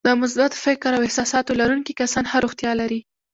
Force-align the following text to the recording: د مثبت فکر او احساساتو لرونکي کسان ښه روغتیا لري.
د 0.07 0.09
مثبت 0.21 0.51
فکر 0.65 0.91
او 0.97 1.01
احساساتو 1.07 1.57
لرونکي 1.61 1.93
کسان 2.01 2.25
ښه 2.31 2.37
روغتیا 2.45 2.71
لري. 2.81 2.99